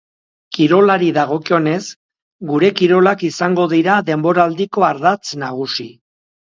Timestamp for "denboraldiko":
4.13-4.91